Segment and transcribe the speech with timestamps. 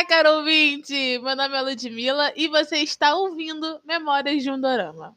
[0.00, 1.18] Olá, caro ouvinte!
[1.22, 5.12] Meu nome é Ludmilla e você está ouvindo Memórias de um Dorama.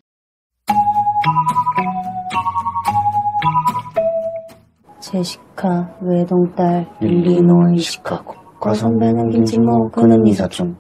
[5.00, 10.78] 제시카 외동딸 일리노이 시카고 과선배는 김치모 그는 이사촌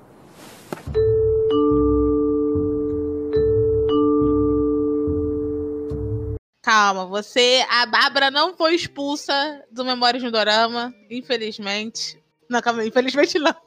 [6.61, 7.63] Calma, você.
[7.69, 12.21] A Bárbara não foi expulsa do Memórias de um Dorama, infelizmente.
[12.49, 13.62] Não, calma, aí, infelizmente não.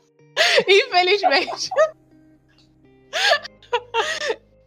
[0.68, 1.70] Infelizmente.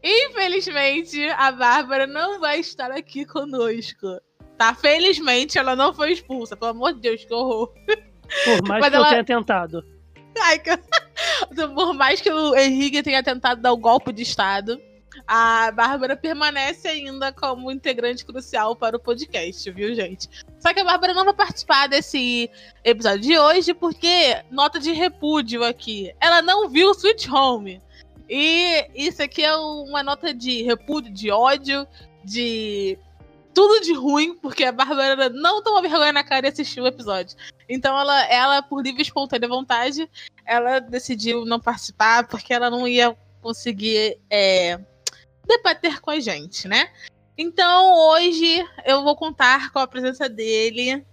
[0.02, 4.20] Infelizmente, a Bárbara não vai estar aqui conosco.
[4.56, 4.74] Tá?
[4.74, 6.56] Felizmente, ela não foi expulsa.
[6.56, 7.72] Pelo amor de Deus, que horror.
[8.44, 9.84] Por mais Mas que ela- eu tenha tentado.
[10.40, 10.70] Ai, que-
[11.74, 14.80] Por mais que o Henrique tenha tentado dar o golpe de Estado,
[15.32, 20.28] a Bárbara permanece ainda como integrante crucial para o podcast, viu, gente?
[20.58, 22.50] Só que a Bárbara não vai participar desse
[22.82, 26.12] episódio de hoje, porque nota de repúdio aqui.
[26.20, 27.80] Ela não viu Sweet Home.
[28.28, 31.86] E isso aqui é uma nota de repúdio, de ódio,
[32.24, 32.98] de
[33.54, 37.36] tudo de ruim, porque a Bárbara não tomou vergonha na cara e assistiu o episódio.
[37.68, 40.10] Então ela, ela por livre e espontânea vontade,
[40.44, 44.80] ela decidiu não participar porque ela não ia conseguir é,
[45.50, 46.88] debater com a gente, né?
[47.36, 51.04] Então hoje eu vou contar com a presença dele,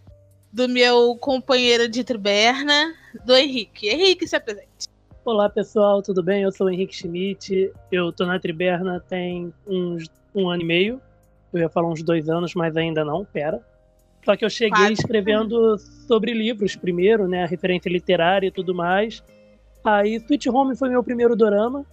[0.54, 2.94] do meu companheiro de triberna,
[3.26, 3.90] do Henrique.
[3.90, 4.88] Henrique, se apresente.
[5.26, 6.44] Olá pessoal, tudo bem?
[6.44, 7.72] Eu sou o Henrique Schmidt.
[7.92, 11.02] Eu tô na Triberna tem uns um ano e meio.
[11.52, 13.60] Eu ia falar uns dois anos, mas ainda não, pera.
[14.24, 14.94] Só que eu cheguei Quase.
[14.94, 17.44] escrevendo sobre livros primeiro, né?
[17.44, 19.24] A referência literária e tudo mais.
[19.84, 21.86] Aí Sweet Home foi meu primeiro dorama,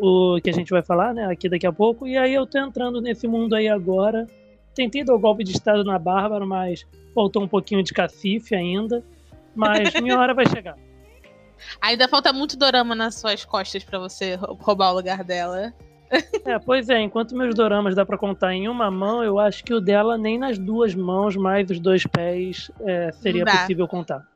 [0.00, 1.26] o que a gente vai falar, né?
[1.26, 2.06] Aqui daqui a pouco.
[2.06, 4.26] E aí eu tô entrando nesse mundo aí agora.
[4.74, 9.04] Tentei dar o golpe de estado na Bárbara, mas faltou um pouquinho de cacife ainda.
[9.54, 10.76] Mas minha hora vai chegar.
[11.78, 15.74] Ainda falta muito dorama nas suas costas pra você rou- roubar o lugar dela.
[16.44, 19.74] É, pois é, enquanto meus doramas dá pra contar em uma mão, eu acho que
[19.74, 23.58] o dela nem nas duas mãos, mais os dois pés, é, seria dá.
[23.58, 24.26] possível contar.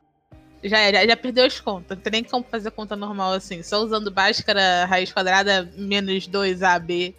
[0.65, 1.99] Já, era, já perdeu as contas.
[1.99, 3.63] Não tem nem como fazer conta normal assim.
[3.63, 7.15] Só usando Bhaskara, raiz quadrada, menos 2AB.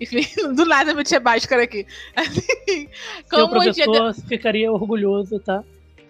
[0.00, 0.20] Enfim,
[0.54, 1.86] do nada eu tinha Bhaskara aqui.
[2.14, 2.88] Assim, Seu
[3.30, 5.64] como é professor ficaria orgulhoso, tá?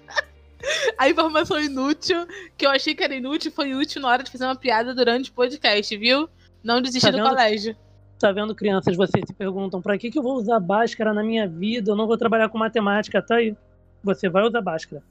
[0.98, 2.26] a informação inútil,
[2.56, 5.31] que eu achei que era inútil, foi útil na hora de fazer uma piada durante
[5.31, 6.28] o podcast, viu?
[6.64, 7.28] Não desistir Tá do vendo?
[7.28, 7.76] colégio.
[8.19, 8.97] Tá vendo, crianças?
[8.97, 11.93] Vocês se perguntam, pra que, que eu vou usar Bhaskara na minha vida?
[11.93, 13.54] Eu não vou trabalhar com matemática, tá aí.
[14.03, 15.03] Você vai usar Bhaskara.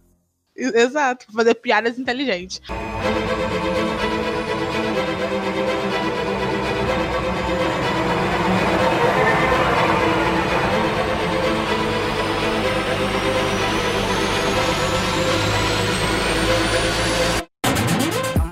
[0.56, 2.62] Exato, fazer piadas inteligentes.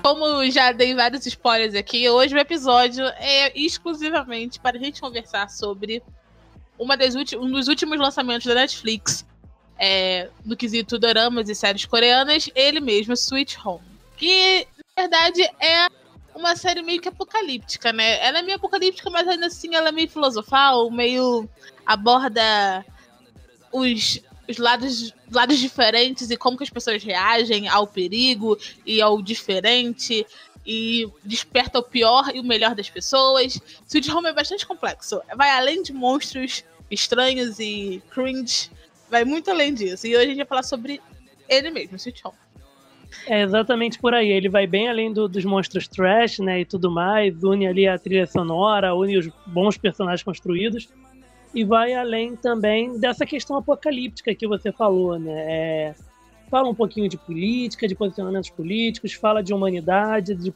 [0.03, 5.49] Como já dei vários spoilers aqui, hoje o episódio é exclusivamente para a gente conversar
[5.49, 6.03] sobre
[6.77, 9.25] uma das um dos últimos lançamentos da Netflix,
[9.77, 13.83] é, no quesito doramas e séries coreanas, ele mesmo, Sweet Home.
[14.17, 15.87] Que, na verdade, é
[16.35, 18.23] uma série meio que apocalíptica, né?
[18.25, 21.47] Ela é meio apocalíptica, mas ainda assim ela é meio filosofal, meio
[21.85, 22.85] aborda
[23.71, 29.21] os, os lados, lados diferentes e como que as pessoas reagem ao perigo e ao
[29.21, 30.25] diferente
[30.65, 33.59] e desperta o pior e o melhor das pessoas.
[33.87, 35.21] Sweet Home é bastante complexo.
[35.35, 38.71] Vai além de monstros estranhos e cringe,
[39.13, 40.07] vai muito além disso.
[40.07, 40.99] E hoje a gente vai falar sobre
[41.47, 42.35] ele mesmo, Home.
[43.27, 44.29] É exatamente por aí.
[44.29, 47.43] Ele vai bem além do- dos monstros trash, né, e tudo mais.
[47.43, 50.89] Une ali a trilha sonora, une os bons personagens construídos.
[51.53, 55.31] E vai além também dessa questão apocalíptica que você falou, né?
[55.31, 55.95] É,
[56.49, 60.51] fala um pouquinho de política, de posicionamentos políticos, fala de humanidade, de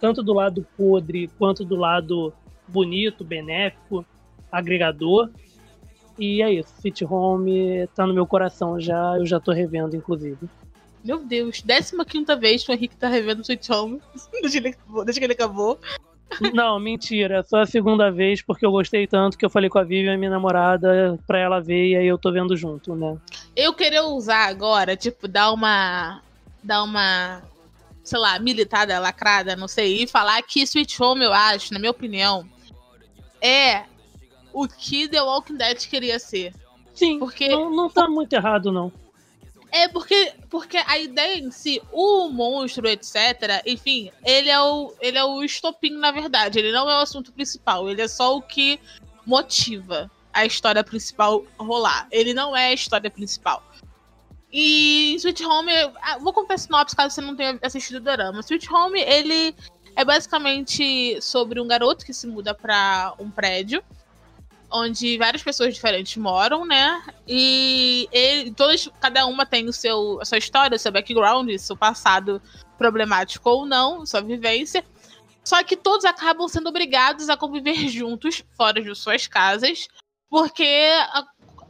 [0.00, 2.32] tanto do lado podre quanto do lado
[2.66, 4.06] bonito, benéfico,
[4.50, 5.28] agregador.
[6.18, 6.72] E é isso.
[6.80, 10.48] Fit Home tá no meu coração já, eu já tô revendo, inclusive.
[11.04, 14.00] Meu Deus, 15 vez que o Henrique tá revendo Sweet Home
[14.40, 15.04] desde que ele acabou.
[15.04, 15.78] Desde que ele acabou.
[16.54, 17.38] Não, mentira.
[17.38, 20.16] É Só a segunda vez, porque eu gostei tanto que eu falei com a Vivian,
[20.16, 23.16] minha namorada, pra ela ver e aí eu tô vendo junto, né?
[23.54, 26.22] Eu queria usar agora, tipo, dar uma.
[26.62, 27.42] dar uma.
[28.04, 31.90] sei lá, militada, lacrada, não sei, e falar que Sweet Home, eu acho, na minha
[31.90, 32.46] opinião,
[33.40, 33.84] é
[34.52, 36.54] o que The Walking Dead queria ser.
[36.94, 37.48] Sim, Porque.
[37.48, 38.92] não, não tá muito errado, não.
[39.70, 45.16] É porque, porque a ideia em si, o monstro, etc., enfim, ele é o, ele
[45.16, 46.58] é o estopim, na verdade.
[46.58, 47.88] Ele não é o assunto principal.
[47.88, 48.78] Ele é só o que
[49.24, 52.06] motiva a história principal rolar.
[52.10, 53.62] Ele não é a história principal.
[54.52, 55.72] E Sweet Home,
[56.02, 58.40] ah, vou contar sinopse caso você não tenha assistido o drama.
[58.40, 59.56] Sweet Home, ele
[59.96, 63.82] é basicamente sobre um garoto que se muda para um prédio
[64.72, 67.02] onde várias pessoas diferentes moram, né?
[67.28, 68.08] E
[68.56, 72.40] todas, cada uma tem o seu, a sua história, o seu background, o seu passado
[72.78, 74.84] problemático ou não, sua vivência.
[75.44, 79.88] Só que todos acabam sendo obrigados a conviver juntos, fora de suas casas,
[80.30, 80.88] porque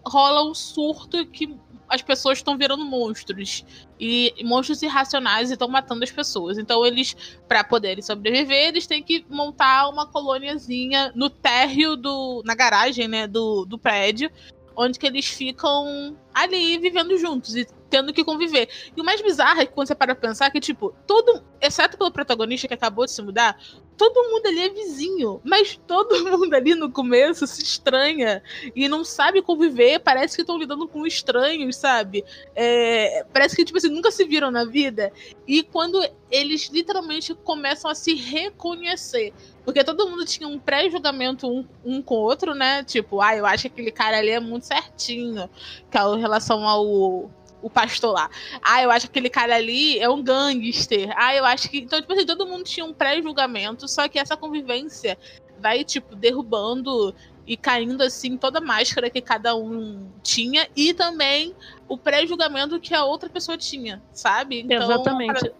[0.06, 1.58] rola um surto que
[1.92, 3.64] as pessoas estão virando monstros.
[4.00, 6.56] E monstros irracionais estão matando as pessoas.
[6.56, 7.14] Então eles,
[7.46, 12.42] para poderem sobreviver, eles têm que montar uma colôniazinha no térreo do.
[12.46, 14.30] na garagem, né, do, do prédio.
[14.74, 18.70] Onde que eles ficam ali vivendo juntos e tendo que conviver.
[18.96, 21.42] E o mais bizarro é que quando você para pensar que, tipo, todo.
[21.60, 23.56] Exceto pelo protagonista que acabou de se mudar,
[23.96, 28.42] todo mundo ali é vizinho, mas todo mundo ali no começo se estranha
[28.74, 32.24] e não sabe conviver, parece que estão lidando com estranhos, sabe?
[32.56, 35.12] É, parece que, tipo assim, nunca se viram na vida.
[35.46, 36.02] E quando
[36.32, 39.32] eles literalmente começam a se reconhecer.
[39.64, 42.82] Porque todo mundo tinha um pré-julgamento um, um com o outro, né?
[42.82, 45.48] Tipo, ah, eu acho que aquele cara ali é muito certinho.
[45.90, 47.30] Que é em relação ao
[47.62, 48.28] o pastor lá.
[48.62, 51.10] Ah, eu acho que aquele cara ali é um gangster.
[51.16, 51.78] Ah, eu acho que.
[51.78, 55.16] Então, tipo assim, todo mundo tinha um pré-julgamento, só que essa convivência
[55.60, 57.14] vai, tipo, derrubando
[57.46, 61.54] e caindo assim toda a máscara que cada um tinha e também
[61.88, 64.60] o pré-julgamento que a outra pessoa tinha, sabe?
[64.60, 65.52] Então, Exatamente.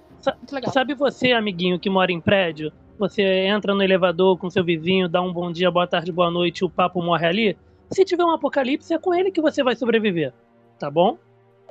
[0.73, 2.73] Sabe você, amiguinho, que mora em prédio?
[2.99, 6.65] Você entra no elevador com seu vizinho, dá um bom dia, boa tarde, boa noite
[6.65, 7.57] o papo morre ali?
[7.91, 10.33] Se tiver um apocalipse, é com ele que você vai sobreviver,
[10.79, 11.19] tá bom?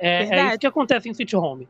[0.02, 1.68] É, é isso que acontece em City Home.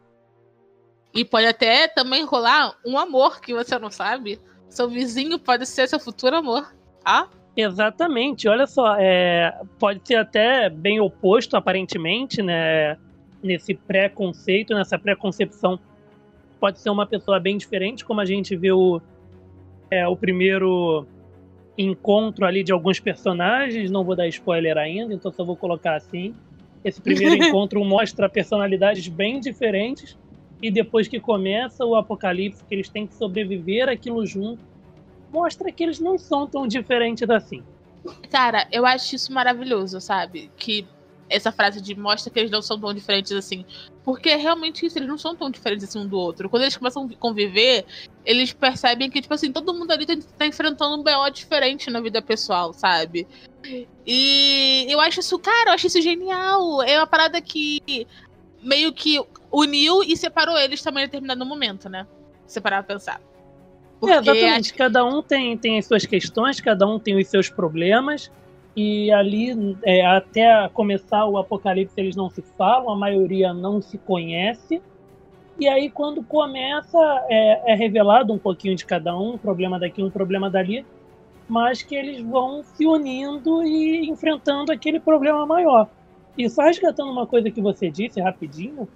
[1.13, 4.41] E pode até também rolar um amor que você não sabe.
[4.71, 6.75] Seu vizinho pode ser seu futuro amor.
[7.05, 7.29] Ah?
[7.55, 8.49] Exatamente.
[8.49, 12.97] Olha só, é, pode ser até bem oposto, aparentemente, né?
[13.43, 15.79] Nesse pré-conceito, nessa pré-concepção.
[16.59, 19.03] Pode ser uma pessoa bem diferente, como a gente viu
[19.91, 21.07] é, o primeiro
[21.77, 23.91] encontro ali de alguns personagens.
[23.91, 26.35] Não vou dar spoiler ainda, então só vou colocar assim.
[26.85, 30.17] Esse primeiro encontro mostra personalidades bem diferentes
[30.61, 34.63] e depois que começa o apocalipse, que eles têm que sobreviver aquilo junto,
[35.33, 37.63] mostra que eles não são tão diferentes assim.
[38.31, 40.51] Cara, eu acho isso maravilhoso, sabe?
[40.57, 40.87] Que
[41.35, 43.65] essa frase de mostra que eles não são tão diferentes assim.
[44.05, 46.49] Porque é realmente isso, eles não são tão diferentes assim um do outro.
[46.49, 47.85] Quando eles começam a conviver,
[48.25, 52.01] eles percebem que, tipo assim, todo mundo ali tá, tá enfrentando um BO diferente na
[52.01, 53.27] vida pessoal, sabe?
[54.07, 56.83] E eu acho isso, cara, eu acho isso genial.
[56.83, 58.07] É uma parada que
[58.63, 59.21] meio que
[59.51, 62.07] uniu e separou eles também em determinado momento, né?
[62.47, 63.21] Separar pra pensar.
[64.01, 64.75] Porque é, exatamente.
[64.75, 68.31] Cada um tem, tem as suas questões, cada um tem os seus problemas.
[68.75, 73.99] E ali, é, até começar o apocalipse, eles não se falam, a maioria não se
[73.99, 74.83] conhece.
[75.59, 76.99] E aí, quando começa,
[77.29, 80.87] é, é revelado um pouquinho de cada um, um problema daqui, um problema dali,
[81.47, 85.89] mas que eles vão se unindo e enfrentando aquele problema maior.
[86.37, 88.89] E só resgatando uma coisa que você disse rapidinho,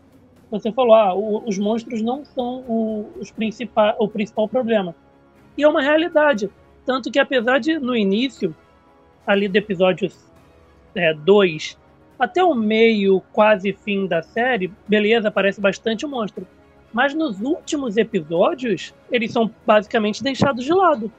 [0.50, 4.94] você falou, ah, o, os monstros não são o, os principal, o principal problema.
[5.58, 6.50] E é uma realidade.
[6.84, 8.55] Tanto que apesar de, no início,
[9.26, 10.11] ali do episódio
[11.25, 11.87] 2 é,
[12.19, 16.46] até o meio, quase fim da série, beleza, aparece bastante monstro.
[16.93, 21.12] Mas nos últimos episódios, eles são basicamente deixados de lado.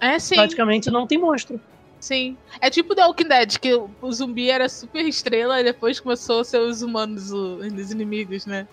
[0.00, 0.34] É, sim.
[0.34, 1.60] Praticamente não tem monstro.
[2.00, 2.36] Sim.
[2.60, 6.44] É tipo The Walking Dead, que o zumbi era super estrela e depois começou a
[6.44, 8.66] ser os humanos os inimigos, né?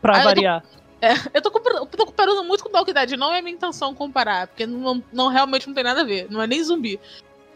[0.00, 0.62] Pra ah, variar.
[0.62, 3.10] Eu tô, é, eu tô, comparando, tô comparando muito com The Walking Dead.
[3.12, 6.30] Não é minha intenção comparar, porque não, não realmente não tem nada a ver.
[6.30, 7.00] Não é nem zumbi.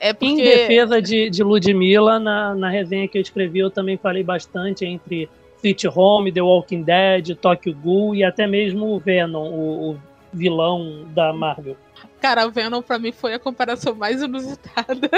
[0.01, 0.27] É porque...
[0.27, 4.85] Em defesa de, de Ludmilla, na, na resenha que eu escrevi, eu também falei bastante
[4.85, 5.29] entre
[5.59, 9.99] Sweet Home, The Walking Dead, Tokyo Ghoul e até mesmo o Venom, o, o
[10.33, 11.77] vilão da Marvel.
[12.21, 15.11] Cara, o Venom pra mim foi a comparação mais inusitada.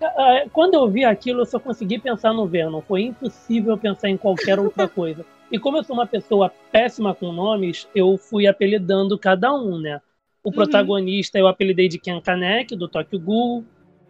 [0.00, 2.80] É, quando eu vi aquilo, eu só consegui pensar no Venom.
[2.80, 5.24] Foi impossível pensar em qualquer outra coisa.
[5.50, 10.00] E como eu sou uma pessoa péssima com nomes, eu fui apelidando cada um, né?
[10.42, 10.54] O uhum.
[10.54, 13.64] protagonista eu apelidei de Ken Kanek, do Tokyo Ghoul.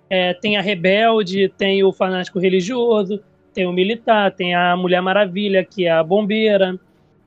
[0.08, 3.22] É, tem a Rebelde, tem o Fanático Religioso,
[3.54, 6.78] tem o Militar, tem a Mulher Maravilha, que é a Bombeira,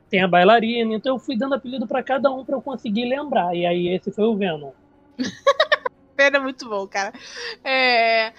[0.09, 0.93] tem a Bailarina.
[0.93, 3.55] Então eu fui dando apelido para cada um para eu conseguir lembrar.
[3.55, 4.71] E aí esse foi o Venom.
[6.17, 7.13] Venom é muito bom, cara.
[7.63, 8.31] É,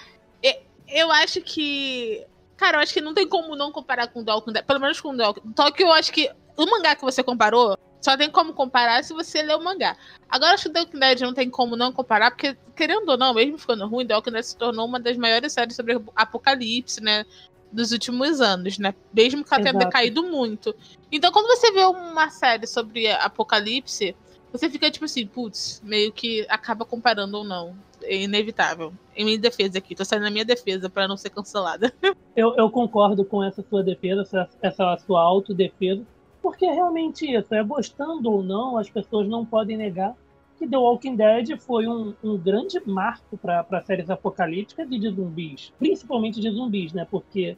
[0.88, 2.25] eu acho que.
[2.56, 5.11] Cara, eu acho que não tem como não comparar com o Walking Pelo menos com
[5.11, 6.30] o Walking Tokyo, eu acho que.
[6.56, 9.96] O mangá que você comparou, só tem como comparar se você ler o mangá.
[10.28, 13.34] Agora, acho que The Walking Dead não tem como não comparar, porque, querendo ou não,
[13.34, 17.25] mesmo ficando ruim, The Walking Dead se tornou uma das maiores séries sobre apocalipse, né?
[17.72, 18.94] dos últimos anos, né?
[19.12, 19.86] Mesmo que ela tenha Exato.
[19.86, 20.75] decaído muito.
[21.10, 24.14] Então, quando você vê uma série sobre apocalipse,
[24.52, 27.76] você fica tipo assim, putz, meio que acaba comparando ou não.
[28.04, 28.94] É inevitável.
[29.16, 31.92] Em minha defesa aqui, tô saindo na minha defesa pra não ser cancelada.
[32.36, 36.02] Eu, eu concordo com essa sua defesa, essa, essa sua autodefesa,
[36.46, 40.14] porque é realmente isso, é gostando ou não, as pessoas não podem negar
[40.56, 45.72] que The Walking Dead foi um, um grande marco para séries apocalípticas e de zumbis,
[45.76, 47.04] principalmente de zumbis, né?
[47.10, 47.56] Porque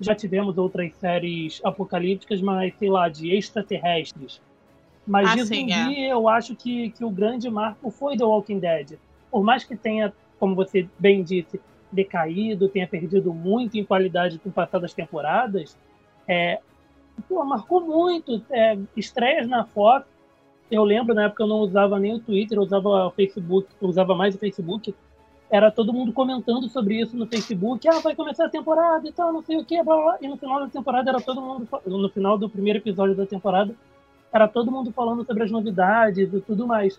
[0.00, 4.42] já tivemos outras séries apocalípticas, mas sei lá, de extraterrestres.
[5.06, 8.58] Mas Ah, de sim, zumbi, eu acho que, que o grande marco foi The Walking
[8.58, 8.98] Dead.
[9.30, 11.60] Por mais que tenha, como você bem disse,
[11.92, 15.78] decaído, tenha perdido muito em qualidade com o passar das temporadas,
[16.26, 16.58] é,
[17.22, 18.42] pô, marcou muito.
[18.50, 20.06] É, estreias na Fox,
[20.70, 23.88] eu lembro na época eu não usava nem o Twitter, eu usava o Facebook, eu
[23.88, 24.94] usava mais o Facebook.
[25.50, 27.86] Era todo mundo comentando sobre isso no Facebook.
[27.88, 30.18] Ah, vai começar a temporada e tal, não sei o que, blá, blá.
[30.20, 31.68] E no final da temporada era todo mundo.
[31.86, 33.74] No final do primeiro episódio da temporada,
[34.32, 36.98] era todo mundo falando sobre as novidades e tudo mais.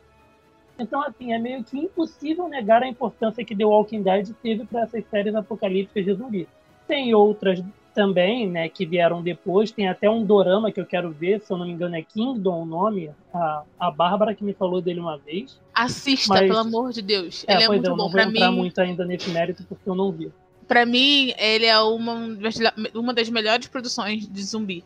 [0.77, 4.81] Então, assim, é meio que impossível negar a importância que The Walking Dead teve para
[4.81, 6.47] essas séries apocalípticas de zumbi.
[6.87, 7.61] Tem outras
[7.95, 9.71] também, né, que vieram depois.
[9.71, 12.61] Tem até um dorama que eu quero ver, se eu não me engano é Kingdom
[12.61, 13.09] o nome.
[13.33, 15.59] A, a Bárbara que me falou dele uma vez.
[15.73, 17.43] Assista, Mas- pelo amor de Deus.
[17.47, 17.97] É, ele é muito é, eu bom.
[17.97, 20.31] não vou Pra entrar mim, muito ainda nesse mérito porque eu não vi.
[20.67, 22.55] Pra mim, ele é uma, das-
[22.93, 24.83] uma das melhores produções de zumbi.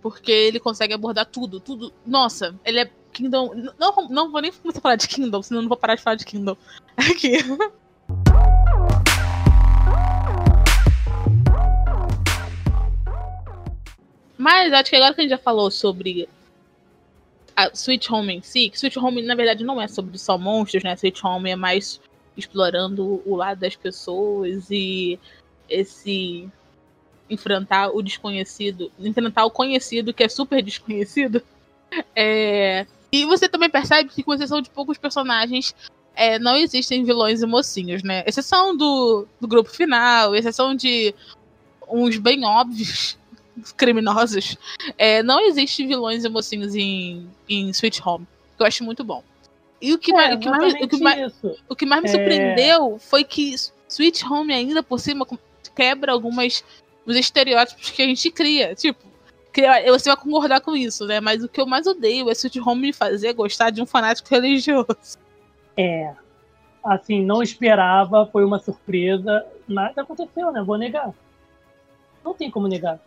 [0.00, 1.92] Porque ele consegue abordar tudo, tudo.
[2.06, 3.52] Nossa, ele é Kingdom.
[3.78, 6.16] Não, não vou nem começar a falar de Kingdom, senão não vou parar de falar
[6.16, 6.56] de Kingdom.
[6.96, 7.38] Aqui.
[14.44, 16.28] Mas acho que agora que a gente já falou sobre
[17.56, 20.84] a Sweet Home em si, que Sweet Home na verdade não é sobre só monstros,
[20.84, 20.92] né?
[20.92, 21.98] Sweet Home é mais
[22.36, 25.18] explorando o lado das pessoas e
[25.66, 26.46] esse
[27.30, 31.42] enfrentar o desconhecido, enfrentar o conhecido que é super desconhecido.
[32.14, 35.72] É, E você também percebe que com exceção de poucos personagens,
[36.12, 38.24] é, não existem vilões e mocinhos, né?
[38.26, 41.14] Exceção do, do grupo final, exceção de
[41.88, 43.16] uns bem óbvios
[43.72, 44.56] criminosos,
[44.98, 49.22] é, não existe vilões e mocinhos em, em Sweet Home, que eu acho muito bom.
[49.80, 51.32] E o que, É, mais, o que mais, o que mais,
[51.68, 52.12] o que mais me É.
[52.12, 53.54] surpreendeu foi que
[53.88, 55.26] Sweet Home ainda por cima
[55.74, 56.64] quebra algumas
[57.04, 58.74] dos estereótipos que a gente cria.
[58.74, 59.04] Tipo,
[59.86, 61.20] você vai concordar com isso, né?
[61.20, 64.28] Mas o que eu mais odeio é Sweet Home me fazer gostar de um fanático
[64.30, 65.18] religioso.
[65.76, 66.14] É.
[66.82, 69.46] Assim, não esperava, foi uma surpresa.
[69.68, 70.62] Nada aconteceu, né?
[70.62, 71.12] Vou negar.
[72.24, 72.98] Não tem como negar.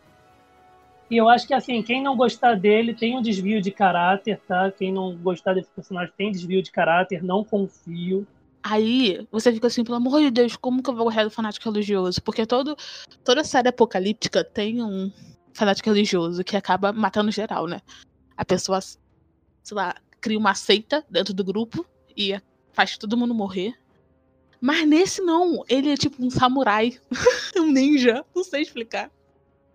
[1.10, 4.70] E eu acho que, assim, quem não gostar dele tem um desvio de caráter, tá?
[4.72, 8.28] Quem não gostar desse personagem tem desvio de caráter, não confio.
[8.62, 11.70] Aí você fica assim, pelo amor de Deus, como que eu vou gostar do fanático
[11.70, 12.22] religioso?
[12.22, 12.76] Porque todo,
[13.24, 15.10] toda série apocalíptica tem um
[15.54, 17.80] fanático religioso que acaba matando geral, né?
[18.36, 18.98] A pessoa, sei
[19.72, 21.86] lá, cria uma seita dentro do grupo
[22.16, 22.38] e
[22.74, 23.74] faz todo mundo morrer.
[24.60, 27.00] Mas nesse não, ele é tipo um samurai,
[27.56, 29.10] um ninja, não sei explicar.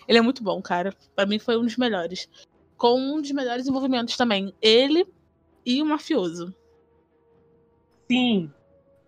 [0.06, 0.94] Ele é muito bom, cara.
[1.14, 2.28] Pra mim foi um dos melhores.
[2.76, 4.52] Com um dos melhores envolvimentos também.
[4.60, 5.06] Ele
[5.64, 6.54] e o mafioso.
[8.10, 8.50] Sim,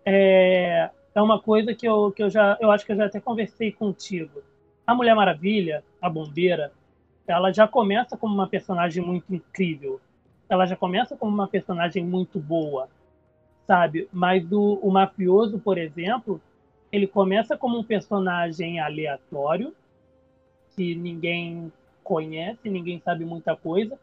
[0.05, 3.19] é, é uma coisa que eu, que eu já, eu acho que eu já até
[3.19, 4.41] conversei contigo.
[4.85, 6.71] A Mulher Maravilha, a bombeira,
[7.27, 9.99] ela já começa como uma personagem muito incrível.
[10.47, 12.87] Ela já começa como uma personagem muito boa,
[13.65, 14.07] sabe?
[14.13, 16.39] Mas o, o mafioso, por exemplo,
[16.91, 19.73] ele começa como um personagem aleatório,
[20.75, 21.71] que ninguém
[22.03, 23.97] conhece, ninguém sabe muita coisa,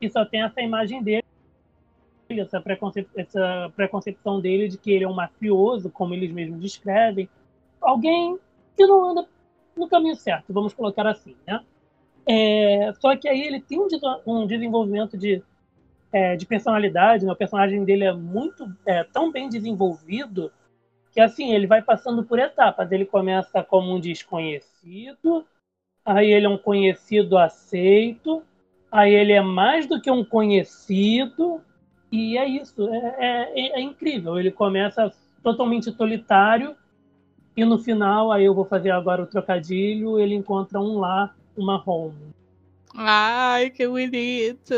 [0.00, 1.24] e só tem essa imagem dele
[2.28, 7.28] essa, preconcep essa preconcepção dele de que ele é um mafioso, como eles mesmos descrevem,
[7.80, 8.38] alguém
[8.76, 9.26] que não anda
[9.76, 11.60] no caminho certo, vamos colocar assim, né?
[12.26, 14.00] É, só que aí ele tem um, des
[14.48, 15.40] desenvolvimento de,
[16.12, 17.32] é, de personalidade, né?
[17.32, 20.50] o personagem dele é muito é, tão bem desenvolvido
[21.12, 22.90] que assim ele vai passando por etapas.
[22.90, 25.46] Ele começa como um desconhecido,
[26.06, 28.42] aí ele é um conhecido aceito,
[28.90, 31.60] aí ele é mais do que um conhecido,
[32.12, 34.38] e é isso, é, é, é, incrível.
[34.38, 36.76] Ele começa totalmente solitário
[37.56, 41.82] e no final, aí eu vou fazer agora o trocadilho, ele encontra um lar, uma
[41.84, 42.34] home.
[42.94, 44.74] Ai, que bonito.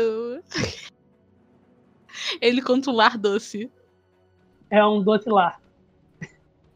[2.41, 3.71] Ele conta um lar doce.
[4.69, 5.61] É um doce lar.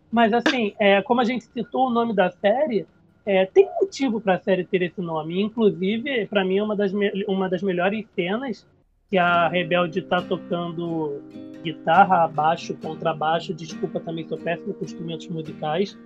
[0.10, 2.88] Mas assim, é, como a gente citou o nome da série,
[3.25, 5.42] é, tem motivo para a série ter esse nome.
[5.42, 6.92] Inclusive, para mim, é uma das,
[7.27, 8.65] uma das melhores cenas
[9.10, 11.22] que a Rebelde tá tocando
[11.63, 13.53] guitarra, baixo, contrabaixo.
[13.53, 15.98] Desculpa também, sou péssimo com instrumentos musicais.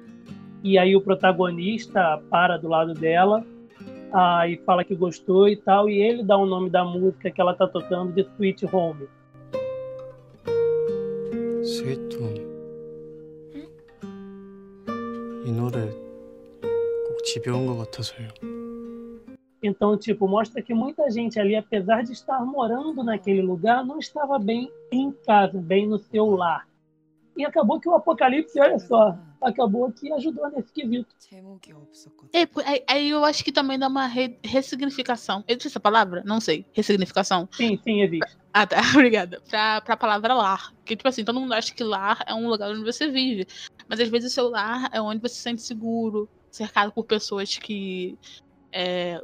[0.63, 3.45] E aí o protagonista para do lado dela
[4.13, 7.41] aí e fala que gostou e tal, e ele dá o nome da música que
[7.41, 9.07] ela tá tocando de Sweet Home.
[11.63, 12.47] Sweet Home.
[15.45, 16.06] Hum?
[17.26, 18.28] 집에 온 것 같아서요.
[19.62, 24.38] Então, tipo, mostra que muita gente ali, apesar de estar morando naquele lugar, não estava
[24.38, 26.66] bem em casa, bem no seu lar.
[27.36, 31.14] E acabou que o Apocalipse, olha só, acabou que ajudou nesse quesito.
[32.34, 35.44] É, aí eu acho que também dá uma re ressignificação.
[35.46, 36.22] Existe essa palavra?
[36.26, 36.66] Não sei.
[36.72, 37.48] Ressignificação?
[37.52, 38.36] Sim, sim, existe.
[38.52, 38.80] Ah, tá.
[38.92, 39.40] Obrigada.
[39.48, 40.74] Pra, pra palavra lar.
[40.74, 43.46] Porque, tipo assim, todo mundo acha que lar é um lugar onde você vive.
[43.88, 47.57] Mas às vezes o seu lar é onde você se sente seguro, cercado por pessoas
[47.57, 48.17] que
[48.71, 49.21] é,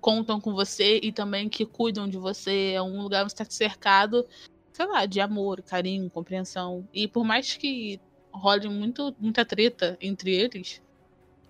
[0.00, 2.72] contam com você e também que cuidam de você.
[2.74, 4.26] É um lugar onde você está cercado
[4.78, 6.88] sei lá, de amor, carinho, compreensão.
[6.94, 8.00] E por mais que
[8.32, 10.80] role muito, muita treta entre eles,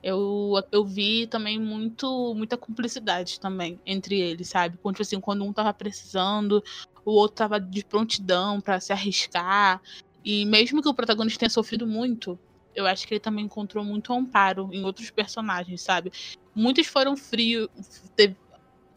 [0.02, 4.78] eu, eu vi também muito muita cumplicidade também entre eles, sabe?
[4.78, 6.64] Quando, tipo assim, quando um tava precisando,
[7.04, 9.82] o outro tava de prontidão para se arriscar.
[10.24, 12.38] E mesmo que o protagonista tenha sofrido muito,
[12.74, 16.12] eu acho que ele também encontrou muito amparo em outros personagens, sabe?
[16.54, 17.68] Muitos foram frios.
[18.14, 18.36] Teve,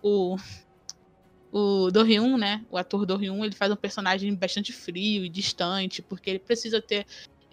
[0.01, 0.35] o,
[1.51, 2.65] o Do Hyun, né?
[2.69, 6.81] O ator Do Hyun, ele faz um personagem bastante frio e distante, porque ele precisa
[6.81, 7.05] ter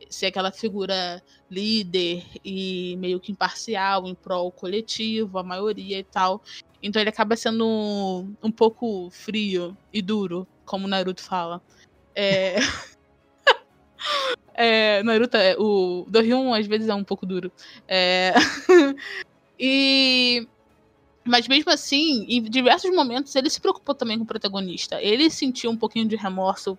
[0.08, 6.42] ser aquela figura líder e meio que imparcial em prol coletivo, a maioria e tal.
[6.82, 11.60] Então ele acaba sendo um, um pouco frio e duro, como Naruto fala.
[12.14, 12.56] É...
[14.60, 17.52] é, Naruto, é, o Do Hyun às vezes é um pouco duro.
[17.86, 18.34] É...
[19.58, 20.46] e
[21.24, 25.00] mas mesmo assim, em diversos momentos, ele se preocupou também com o protagonista.
[25.00, 26.76] Ele sentiu um pouquinho de remorso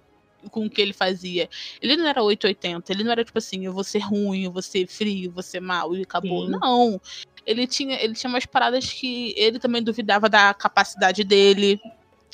[0.52, 1.50] com o que ele fazia.
[1.82, 4.62] Ele não era 880, ele não era tipo assim, eu vou ser ruim, eu vou
[4.62, 6.46] ser frio, eu vou ser mal e acabou.
[6.46, 6.52] Sim.
[6.52, 7.00] Não.
[7.46, 11.80] Ele tinha, ele tinha umas paradas que ele também duvidava da capacidade dele.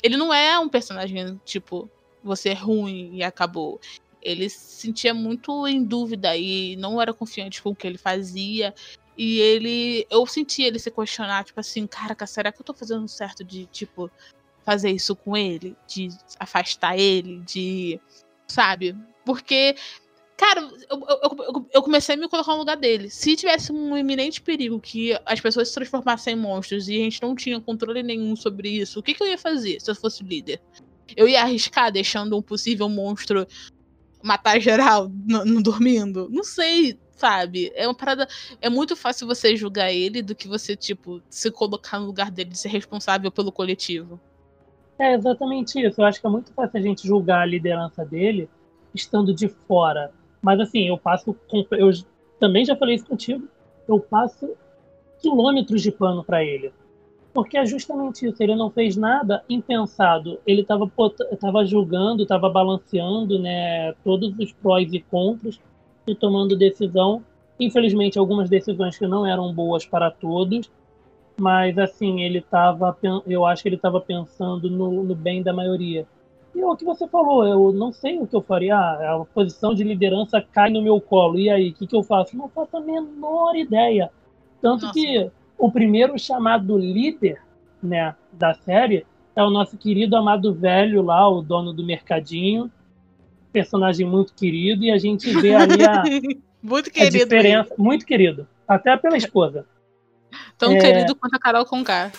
[0.02, 1.88] Ele não é um personagem tipo,
[2.22, 3.80] você é ruim e acabou.
[4.26, 8.74] Ele se sentia muito em dúvida e não era confiante com o que ele fazia.
[9.16, 10.06] E ele.
[10.10, 13.66] Eu senti ele se questionar, tipo assim, caraca, será que eu tô fazendo certo de,
[13.66, 14.10] tipo,
[14.64, 15.76] fazer isso com ele?
[15.86, 16.08] De
[16.38, 17.40] afastar ele?
[17.40, 18.00] De.
[18.46, 18.96] Sabe?
[19.24, 19.76] Porque.
[20.36, 20.60] Cara,
[20.90, 23.08] eu, eu, eu, comecei a me colocar no lugar dele.
[23.08, 27.22] Se tivesse um iminente perigo que as pessoas se transformassem em monstros e a gente
[27.22, 30.22] não tinha controle nenhum sobre isso, o que, que eu ia fazer se eu fosse
[30.22, 30.60] líder?
[31.16, 33.46] Eu ia arriscar deixando um possível monstro
[34.26, 36.28] matar geral no dormindo?
[36.30, 37.70] Não sei, sabe?
[37.76, 38.26] É uma parada.
[38.60, 42.50] É muito fácil você julgar ele do que você, tipo, se colocar no lugar dele
[42.50, 44.20] de ser responsável pelo coletivo.
[44.98, 46.00] É exatamente isso.
[46.00, 48.48] Eu acho que é muito fácil a gente julgar a liderança dele
[48.92, 50.10] estando de fora.
[50.42, 51.36] Mas assim, eu passo.
[51.70, 51.90] Eu
[52.40, 53.46] também já falei isso contigo.
[53.86, 54.56] Eu passo
[55.20, 56.72] quilômetros de pano para ele.
[57.36, 58.42] Porque é justamente isso.
[58.42, 60.40] Ele não fez nada impensado.
[60.46, 65.60] Ele estava julgando, estava balanceando né, todos os prós e contras
[66.06, 67.22] e tomando decisão.
[67.60, 70.70] Infelizmente, algumas decisões que não eram boas para todos,
[71.38, 72.96] mas assim, ele estava,
[73.26, 76.06] eu acho que ele estava pensando no, no, bem da maioria.
[76.54, 78.76] E é o que você falou, eu não sei o que eu faria.
[78.76, 81.38] Ah, a posição de liderança cai no meu colo.
[81.38, 82.34] E aí, o que, que eu faço?
[82.34, 84.10] Não faço a menor ideia.
[84.62, 84.94] Tanto Nossa.
[84.94, 87.40] que o primeiro chamado líder
[87.82, 92.70] né, da série é o nosso querido amado velho lá, o dono do mercadinho,
[93.52, 96.02] personagem muito querido e a gente vê ali a,
[96.62, 97.74] muito querido, a diferença.
[97.78, 98.48] Muito querido.
[98.66, 99.66] Até pela esposa.
[100.58, 100.78] Tão é...
[100.78, 102.10] querido quanto a Carol Conká.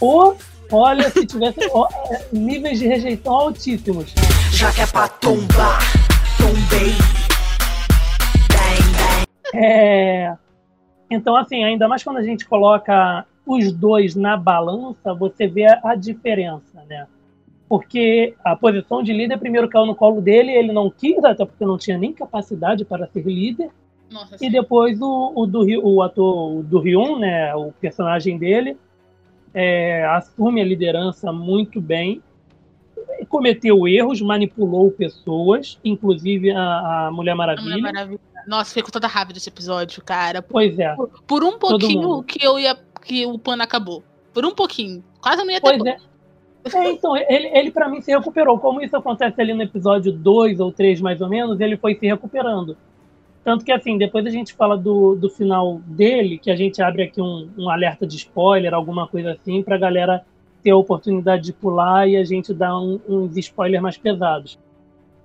[0.00, 0.36] Ou,
[0.70, 4.12] olha, se tivesse ó, é, níveis de rejeição altíssimos.
[4.50, 5.80] Já que é pra tombar,
[6.38, 6.92] tombei.
[9.54, 10.34] É...
[11.12, 15.94] Então, assim, ainda mais quando a gente coloca os dois na balança, você vê a
[15.94, 17.06] diferença, né?
[17.72, 21.64] porque a posição de líder primeiro caiu no colo dele, ele não quis, até porque
[21.64, 23.70] não tinha nem capacidade para ser líder.
[24.10, 28.76] Nossa, e depois o, o, do, o ator do Hyun, né, o personagem dele,
[29.54, 32.20] é, assume a liderança muito bem,
[33.30, 37.74] cometeu erros, manipulou pessoas, inclusive a, a Mulher Maravilha.
[37.74, 38.20] A Mulher Maravilha.
[38.46, 40.42] Nossa, com toda raiva desse episódio, cara.
[40.42, 40.94] Por, pois é.
[40.94, 42.76] Por, por um pouquinho que eu ia.
[43.04, 44.02] que o pano acabou.
[44.32, 45.02] Por um pouquinho.
[45.20, 45.78] Quase não ia ter.
[45.78, 45.96] Pois é.
[46.74, 48.58] É, então, ele, ele para mim se recuperou.
[48.58, 52.06] Como isso acontece ali no episódio 2 ou 3, mais ou menos, ele foi se
[52.06, 52.76] recuperando.
[53.44, 57.02] Tanto que, assim, depois a gente fala do, do final dele, que a gente abre
[57.02, 60.24] aqui um, um alerta de spoiler, alguma coisa assim, pra galera
[60.62, 64.56] ter a oportunidade de pular e a gente dar um, uns spoilers mais pesados.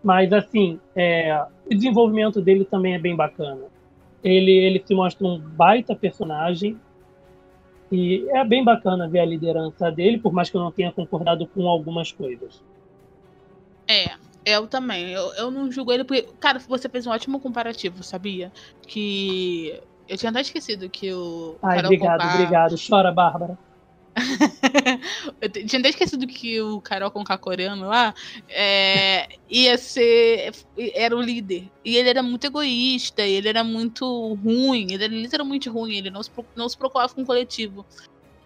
[0.08, 3.66] Mas, assim, é, o desenvolvimento dele também é bem bacana.
[4.24, 6.80] Ele, ele se mostra um baita personagem.
[7.92, 11.46] E é bem bacana ver a liderança dele, por mais que eu não tenha concordado
[11.46, 12.64] com algumas coisas.
[13.86, 14.16] É,
[14.46, 15.12] eu também.
[15.12, 16.26] Eu, eu não julgo ele porque.
[16.40, 18.50] Cara, você fez um ótimo comparativo, sabia?
[18.84, 19.78] Que.
[20.08, 21.58] Eu tinha até esquecido que o.
[21.62, 22.76] Ai, Carol obrigado, obrigado.
[22.78, 23.58] Chora, Bárbara.
[25.42, 28.14] eu tinha até esquecido que o Carol Conká coreano lá
[28.50, 30.54] é, ia ser.
[30.94, 31.70] Era o líder.
[31.86, 36.24] E ele era muito egoísta, ele era muito ruim, ele era literalmente ruim, ele não
[36.24, 37.86] se, não se preocupava com o coletivo.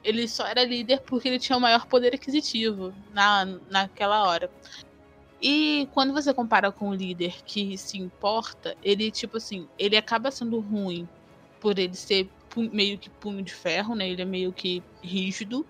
[0.04, 4.50] Ele só era líder porque ele tinha o maior poder aquisitivo na, naquela hora.
[5.42, 10.30] E quando você compara com o líder que se importa, ele, tipo assim, ele acaba
[10.30, 11.08] sendo ruim
[11.60, 14.10] por ele ser meio que punho de ferro, né?
[14.10, 15.66] Ele é meio que rígido.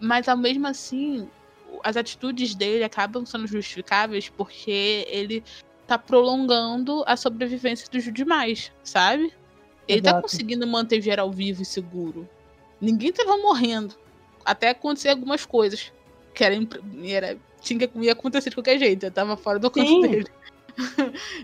[0.00, 1.28] Mas ao mesmo assim,
[1.82, 5.42] as atitudes dele acabam sendo justificáveis porque ele
[5.86, 9.32] tá prolongando a sobrevivência dos demais, sabe?
[9.88, 10.22] Ele tá Exato.
[10.22, 12.28] conseguindo manter geral vivo e seguro.
[12.80, 13.94] Ninguém tava morrendo.
[14.44, 15.92] Até acontecer algumas coisas.
[16.32, 16.54] Que era,
[17.04, 19.04] era tinha que ia acontecer de qualquer jeito.
[19.04, 20.00] Eu tava fora do alcance Sim.
[20.00, 20.26] dele.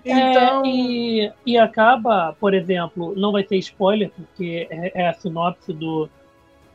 [0.04, 0.64] Então.
[0.64, 5.72] É, e, e acaba, por exemplo, não vai ter spoiler, porque é, é a sinopse
[5.72, 6.08] do,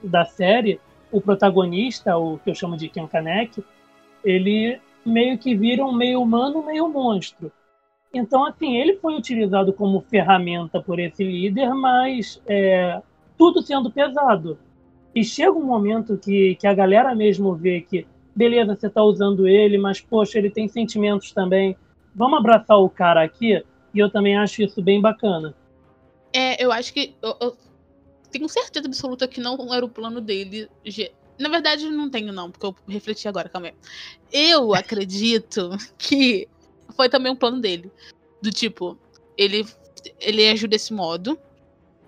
[0.04, 0.80] da série.
[1.12, 3.64] O protagonista, o que eu chamo de Ken Kanek,
[4.24, 7.52] ele meio que vira um meio humano, meio monstro.
[8.14, 13.02] Então, assim, ele foi utilizado como ferramenta por esse líder, mas é,
[13.38, 14.58] tudo sendo pesado.
[15.16, 19.48] E chega um momento que, que a galera mesmo vê que, beleza, você está usando
[19.48, 21.76] ele, mas, poxa, ele tem sentimentos também
[22.14, 25.56] vamos abraçar o cara aqui, e eu também acho isso bem bacana.
[26.34, 27.16] É, eu acho que.
[27.22, 27.58] Eu, eu
[28.32, 30.70] tenho certeza absoluta que não era o plano dele.
[31.38, 33.74] Na verdade, não tenho, não, porque eu refleti agora, calma aí.
[34.32, 36.48] Eu acredito que
[36.96, 37.92] foi também um plano dele.
[38.42, 38.98] Do tipo,
[39.38, 39.66] ele,
[40.20, 41.38] ele ajuda desse modo.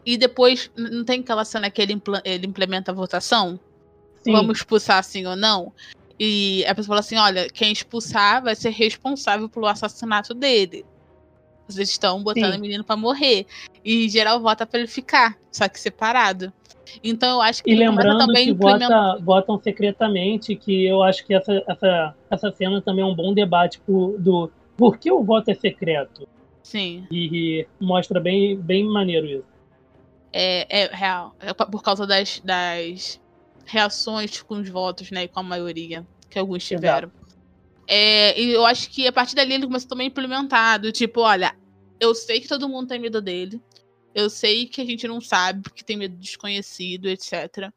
[0.06, 3.60] E depois, não tem aquela cena que ele, impla- ele implementa a votação?
[4.22, 5.74] Sim, Vamos expulsar sim ou não?
[6.20, 10.86] E a pessoa fala assim: olha, quem expulsar vai ser responsável pelo assassinato dele.
[11.68, 12.58] Vocês estão botando Sim.
[12.58, 13.46] o menino pra morrer.
[13.84, 16.52] E geral vota pra ele ficar, só que separado.
[17.04, 21.34] Então eu acho que e lembrando também que vota, votam secretamente, que eu acho que
[21.34, 25.54] essa, essa, essa cena também é um bom debate do por que o voto é
[25.56, 26.28] secreto.
[26.62, 29.46] Sim, E, mostra bem, bem maneiro isso.
[30.32, 31.36] é, é real.
[31.40, 33.20] É por causa das, das
[33.66, 35.24] reações com os votos, né?
[35.24, 37.12] E com a maioria que alguns tiveram.
[37.88, 41.22] É, e eu acho que a partir dali ele começou também a implementar, do tipo,
[41.22, 41.56] olha,
[42.00, 43.62] eu sei que todo mundo tem medo dele.
[44.16, 47.72] Eu sei que a gente não sabe porque tem medo do desconhecido, etc.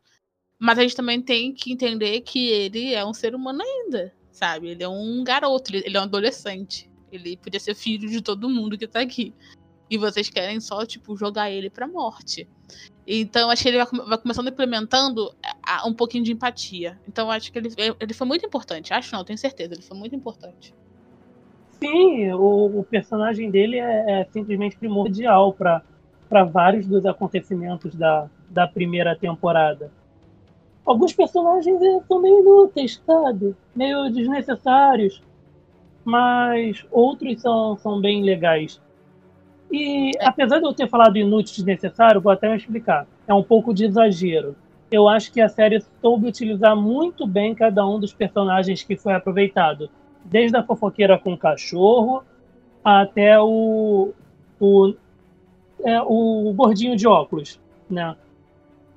[0.58, 4.68] Mas a gente também tem que entender que ele é um ser humano ainda, sabe?
[4.68, 6.90] Ele é um garoto, ele ele é um adolescente.
[7.10, 9.34] Ele podia ser filho de todo mundo que tá aqui.
[9.88, 12.48] E vocês querem só, tipo, jogar ele pra morte.
[13.06, 15.32] Então, acho que ele vai, vai começando implementando
[15.64, 17.00] a- um pouquinho de empatia.
[17.08, 17.68] Então, acho que ele,
[18.00, 18.92] ele foi muito importante.
[18.92, 19.74] Acho não, tenho certeza.
[19.74, 20.74] Ele foi muito importante.
[21.70, 28.66] Sim, o, o personagem dele é, é simplesmente primordial para vários dos acontecimentos da, da
[28.66, 29.92] primeira temporada.
[30.84, 33.54] Alguns personagens eh, são meio inúteis, sabe?
[33.74, 35.22] Meio desnecessários.
[36.04, 38.80] Mas outros são, são bem legais.
[39.70, 43.06] E apesar de eu ter falado inútil e desnecessário, vou até explicar.
[43.26, 44.56] É um pouco de exagero.
[44.90, 49.14] Eu acho que a série soube utilizar muito bem cada um dos personagens que foi
[49.14, 49.90] aproveitado
[50.24, 52.22] desde a fofoqueira com o cachorro
[52.84, 54.12] até o
[54.60, 54.94] o,
[55.84, 58.16] é, o gordinho de óculos, né?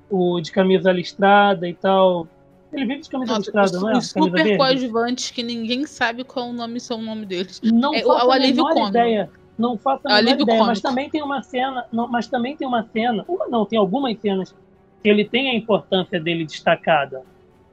[0.08, 2.26] O de camisa listrada e tal.
[2.72, 3.98] Ele vive de camisa Nossa, listrada, os, não é?
[3.98, 7.60] os super coadjuvantes que ninguém sabe qual o nome são o nome deles.
[7.62, 9.30] Não É, faço o a menor ideia.
[9.60, 12.82] Não faço a menor ideia, mas também tem uma cena, não, mas também tem uma
[12.82, 14.54] cena, uma não, tem algumas cenas
[15.02, 17.22] que ele tem a importância dele destacada.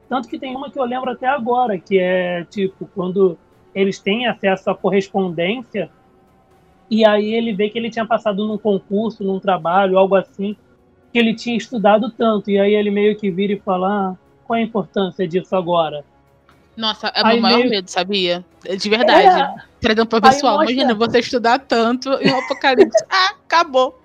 [0.10, 3.38] Tanto que tem uma que eu lembro até agora, que é tipo quando
[3.74, 5.90] eles têm acesso à correspondência
[6.92, 10.58] e aí ele vê que ele tinha passado num concurso, num trabalho, algo assim,
[11.14, 14.58] que ele tinha estudado tanto e aí ele meio que vira e fala, ah, qual
[14.58, 16.04] é a importância disso agora?
[16.78, 18.46] Nossa, é o meu maior meio- medo, sabia?
[18.64, 19.42] De verdade.
[19.42, 19.64] É.
[19.82, 20.62] Trazendo pro Aí pessoal.
[20.62, 23.04] Imagina você estudar tanto e o apocalipse.
[23.10, 24.00] ah, acabou.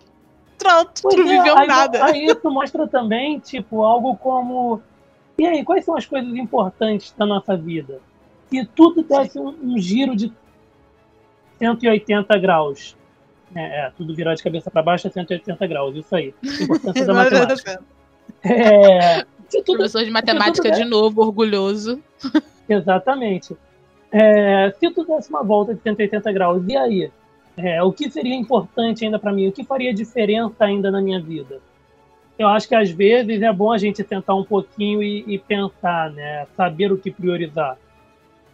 [0.58, 2.04] Pronto, Pois tu não é, viveu aí, nada.
[2.04, 4.80] Aí isso mostra também, tipo, algo como.
[5.38, 8.00] E aí, quais são as coisas importantes da nossa vida?
[8.48, 10.32] Se tudo desse um, um giro de
[11.58, 12.96] 180 graus.
[13.54, 16.34] É, é, tudo virar de cabeça para baixo é 180 graus, isso aí.
[16.42, 17.82] Importância da matemática.
[18.42, 22.02] É, se tudo Professor de matemática de novo, orgulhoso.
[22.68, 23.56] Exatamente.
[24.10, 27.10] É, se tu desse uma volta de 180 graus, e aí?
[27.56, 29.48] É, o que seria importante ainda para mim?
[29.48, 31.60] O que faria diferença ainda na minha vida?
[32.38, 36.10] Eu acho que às vezes é bom a gente tentar um pouquinho e, e pensar,
[36.10, 36.46] né?
[36.56, 37.76] Saber o que priorizar.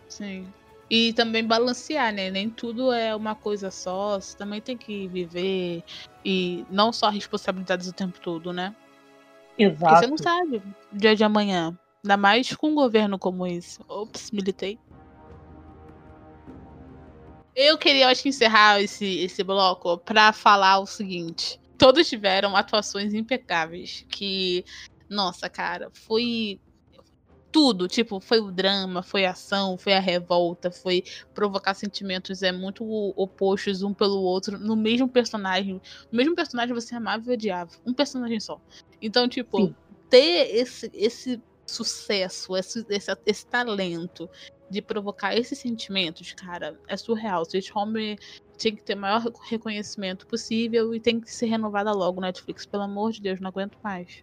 [0.08, 0.46] Sim.
[0.90, 2.30] E também balancear, né?
[2.30, 4.18] Nem tudo é uma coisa só.
[4.20, 5.84] Você também tem que viver
[6.24, 8.74] e não só responsabilidades o tempo todo, né?
[9.58, 9.78] Exato.
[9.78, 11.76] Porque você não sabe o dia de amanhã.
[12.04, 13.80] Ainda mais com um governo como esse.
[13.88, 14.78] Ops, militei.
[17.54, 21.60] Eu queria, acho que, encerrar esse, esse bloco para falar o seguinte.
[21.76, 24.06] Todos tiveram atuações impecáveis.
[24.08, 24.64] Que,
[25.10, 26.60] nossa, cara, foi
[27.50, 31.02] tudo, tipo, foi o drama, foi a ação, foi a revolta, foi
[31.34, 32.84] provocar sentimentos é muito
[33.16, 35.80] opostos um pelo outro no mesmo personagem.
[36.12, 38.60] No mesmo personagem você amava e odiava, um personagem só.
[39.02, 39.74] Então, tipo, Sim.
[40.08, 44.28] ter esse esse sucesso, esse, esse, esse talento
[44.70, 47.42] de provocar esses sentimentos, cara, é surreal.
[47.42, 48.18] Sweet Home
[48.56, 52.66] tinha que ter o maior reconhecimento possível e tem que ser renovada logo, Netflix.
[52.66, 54.22] Pelo amor de Deus, não aguento mais.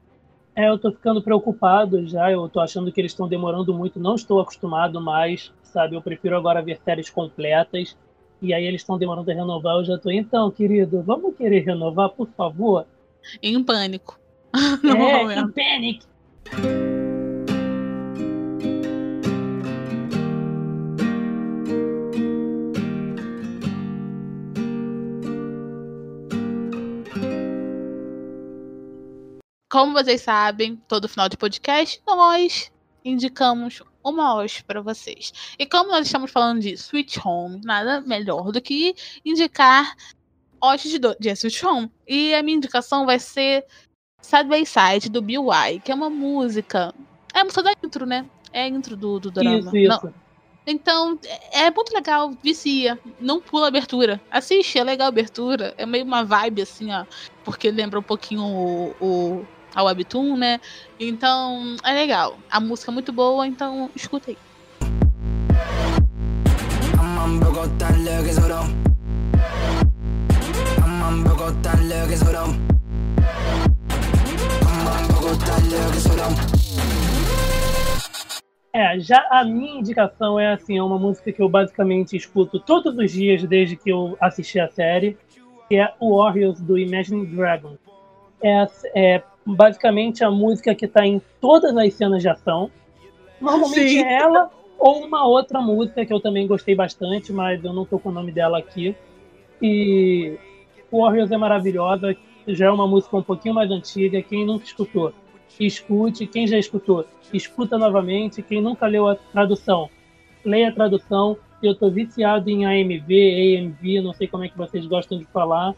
[0.56, 4.16] É, eu tô ficando preocupado já, eu tô achando que eles estão demorando muito, não
[4.16, 5.96] estou acostumado mais, sabe?
[5.96, 7.98] Eu prefiro agora ver séries completas.
[8.42, 12.10] E aí eles estão demorando a renovar, eu já tô, então, querido, vamos querer renovar,
[12.10, 12.86] por favor?
[13.42, 14.20] Em pânico.
[14.54, 16.95] é, em pânico.
[29.76, 32.72] Como vocês sabem, todo final de podcast nós
[33.04, 35.34] indicamos uma host para vocês.
[35.60, 39.94] E como nós estamos falando de Sweet Home, nada melhor do que indicar
[40.64, 41.92] hosts de, de Sweet Home.
[42.08, 43.66] E a minha indicação vai ser
[44.22, 46.96] Side by Side do Bill Y, que é uma música.
[47.34, 48.26] É a música da intro, né?
[48.54, 49.58] É a intro do, do drama.
[49.58, 50.06] Isso, isso.
[50.06, 50.14] Não.
[50.66, 51.20] Então,
[51.52, 52.98] é muito legal, vicia.
[53.20, 54.22] Não pula a abertura.
[54.32, 55.74] Assiste, é legal a abertura.
[55.78, 57.06] É meio uma vibe, assim, ó.
[57.44, 60.62] Porque lembra um pouquinho o, o a webtoon, né?
[61.00, 62.38] Então, é legal.
[62.50, 64.38] A música é muito boa, então escuta aí.
[78.74, 82.98] É, já a minha indicação é assim, é uma música que eu basicamente escuto todos
[82.98, 85.18] os dias desde que eu assisti a série,
[85.70, 87.80] que é o Warriors do Imagine Dragons.
[88.44, 92.72] É, é basicamente a música que está em todas as cenas de ação.
[93.40, 94.04] Normalmente Sim.
[94.04, 98.00] é ela ou uma outra música que eu também gostei bastante, mas eu não tô
[98.00, 98.96] com o nome dela aqui.
[99.62, 100.38] E
[100.92, 102.16] Warriors é maravilhosa,
[102.48, 104.22] já é uma música um pouquinho mais antiga.
[104.22, 105.14] Quem nunca escutou,
[105.60, 106.28] escute.
[106.28, 108.42] Quem já escutou, escuta novamente.
[108.42, 109.90] Quem nunca leu a tradução,
[110.44, 111.38] leia a tradução.
[111.64, 115.74] Eu tô viciado em AMV, AMV, não sei como é que vocês gostam de falar,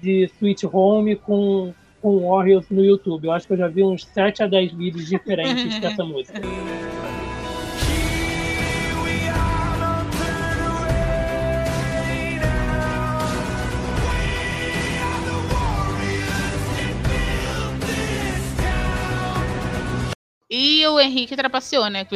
[0.00, 3.26] de Sweet Home com com Warriors no YouTube.
[3.26, 6.40] Eu acho que eu já vi uns 7 a 10 vídeos diferentes dessa música.
[20.50, 22.06] E o Henrique trapaceou, né?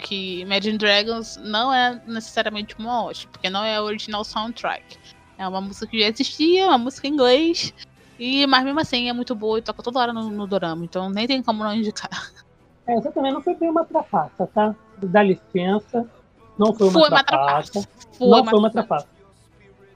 [0.00, 4.98] Que Imagine Dragons não é necessariamente uma host, porque não é a original soundtrack.
[5.38, 7.72] É uma música que já existia, uma música em inglês,
[8.18, 11.10] e, mas mesmo assim é muito boa e toca toda hora no, no dorama, então
[11.10, 12.32] nem tem como não indicar.
[12.86, 14.74] É, essa também não foi bem uma trapaça, tá?
[15.02, 16.08] Dá licença.
[16.56, 17.18] Não foi uma foi trapaça.
[17.18, 17.88] Uma trapaça.
[18.12, 19.08] Foi não uma foi uma trapaça.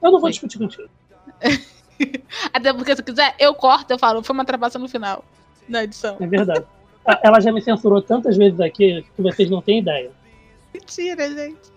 [0.01, 0.31] Eu não vou foi.
[0.31, 0.89] discutir contigo.
[2.53, 5.23] Até porque se quiser, eu corto, eu falo, foi uma trapaça no final
[5.69, 6.17] da edição.
[6.19, 6.65] É verdade.
[7.23, 10.11] Ela já me censurou tantas vezes aqui que vocês não têm ideia.
[10.73, 11.71] Mentira, gente.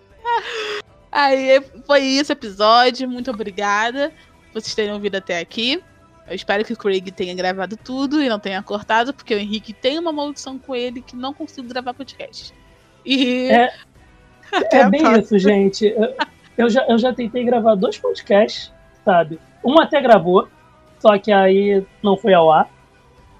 [1.11, 3.09] Aí foi isso o episódio.
[3.09, 4.11] Muito obrigada
[4.51, 5.81] por vocês terem ouvido até aqui.
[6.27, 9.73] Eu espero que o Craig tenha gravado tudo e não tenha cortado, porque o Henrique
[9.73, 12.53] tem uma maldição com ele que não consigo gravar podcast.
[13.05, 13.47] E.
[13.49, 13.71] É,
[14.73, 15.19] é bem próxima.
[15.19, 15.85] isso, gente.
[15.85, 16.15] Eu,
[16.57, 18.71] eu, já, eu já tentei gravar dois podcasts,
[19.03, 19.39] sabe?
[19.63, 20.47] Um até gravou,
[20.99, 22.69] só que aí não foi ao ar.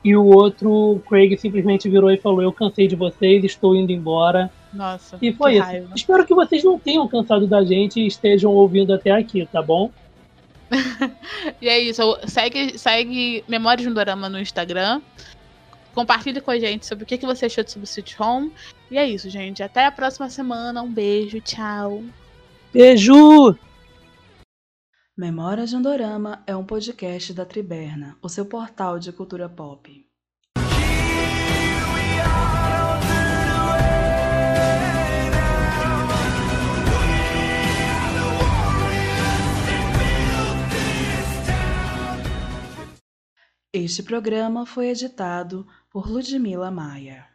[0.04, 3.92] E o outro, o Craig simplesmente virou e falou: Eu cansei de vocês, estou indo
[3.92, 4.52] embora.
[4.72, 5.18] Nossa.
[5.20, 5.64] E foi isso.
[5.64, 5.94] Raiva.
[5.96, 9.90] Espero que vocês não tenham cansado da gente e estejam ouvindo até aqui, tá bom?
[11.62, 12.02] e é isso.
[12.28, 15.02] Segue, segue Memórias de um Dorama no Instagram.
[15.94, 18.52] Compartilhe com a gente sobre o que você achou o Sweet Home.
[18.92, 19.64] E é isso, gente.
[19.64, 20.82] Até a próxima semana.
[20.82, 21.40] Um beijo.
[21.42, 22.04] Tchau.
[22.74, 23.58] Beijo!
[25.18, 30.05] Memórias de um Dorama é um podcast da Triberna, o seu portal de cultura pop.
[43.78, 47.28] Este programa foi editado por Ludmila Maia.